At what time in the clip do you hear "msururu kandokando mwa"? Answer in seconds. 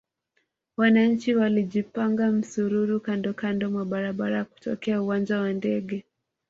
2.31-3.85